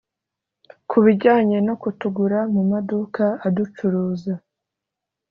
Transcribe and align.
Kubijyanye 0.89 1.57
no 1.67 1.73
kutugura 1.81 2.39
mu 2.53 2.61
maduka 2.71 3.23
aducuruza 3.47 4.33